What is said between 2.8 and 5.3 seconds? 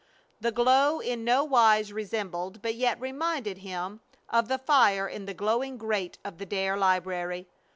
reminded him, of the fire in